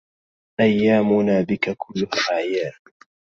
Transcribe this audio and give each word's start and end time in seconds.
أيامنا 0.59 1.41
بك 1.41 1.75
كلها 1.77 2.09
أعياد 2.31 2.71